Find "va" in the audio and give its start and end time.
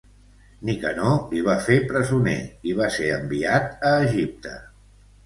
1.47-1.57, 2.79-2.87